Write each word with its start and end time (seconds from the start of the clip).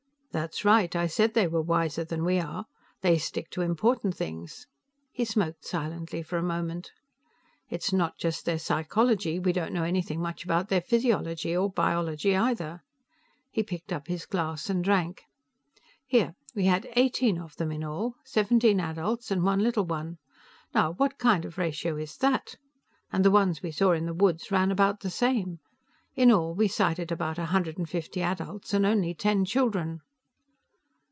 "That's 0.33 0.63
right. 0.63 0.95
I 0.95 1.07
said 1.07 1.33
they 1.33 1.45
were 1.49 1.61
wiser 1.61 2.05
than 2.05 2.23
we 2.23 2.39
are. 2.39 2.65
They 3.01 3.17
stick 3.17 3.49
to 3.49 3.61
important 3.61 4.15
things." 4.15 4.65
He 5.11 5.25
smoked 5.25 5.65
silently 5.65 6.23
for 6.23 6.37
a 6.37 6.41
moment. 6.41 6.93
"It's 7.69 7.91
not 7.91 8.17
just 8.17 8.45
their 8.45 8.57
psychology; 8.57 9.39
we 9.39 9.51
don't 9.51 9.73
know 9.73 9.83
anything 9.83 10.21
much 10.21 10.45
about 10.45 10.69
their 10.69 10.79
physiology, 10.79 11.53
or 11.53 11.69
biology 11.69 12.33
either." 12.37 12.81
He 13.51 13.61
picked 13.61 13.91
up 13.91 14.07
his 14.07 14.25
glass 14.25 14.69
and 14.69 14.81
drank. 14.81 15.23
"Here; 16.07 16.33
we 16.55 16.63
had 16.63 16.87
eighteen 16.93 17.37
of 17.37 17.57
them 17.57 17.69
in 17.69 17.83
all. 17.83 18.15
Seventeen 18.23 18.79
adults 18.79 19.31
and 19.31 19.43
one 19.43 19.59
little 19.59 19.85
one. 19.85 20.17
Now 20.73 20.93
what 20.93 21.17
kind 21.17 21.43
of 21.43 21.57
ratio 21.57 21.97
is 21.97 22.15
that? 22.19 22.55
And 23.11 23.25
the 23.25 23.31
ones 23.31 23.61
we 23.61 23.71
saw 23.71 23.91
in 23.91 24.05
the 24.05 24.13
woods 24.13 24.49
ran 24.49 24.71
about 24.71 25.01
the 25.01 25.09
same. 25.09 25.59
In 26.15 26.31
all, 26.31 26.53
we 26.55 26.69
sighted 26.69 27.11
about 27.11 27.37
a 27.37 27.47
hundred 27.47 27.77
and 27.77 27.89
fifty 27.89 28.21
adults 28.21 28.73
and 28.73 28.85
only 28.85 29.13
ten 29.13 29.43
children." 29.43 29.99